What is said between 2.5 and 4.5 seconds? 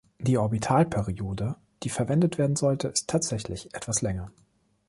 sollte, ist tatsächlich etwas länger.